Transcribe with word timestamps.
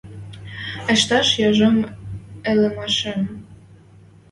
Ӹштӓш 0.93 1.27
яжом 1.47 1.77
ӹлӹмӓшӹм 2.51 3.21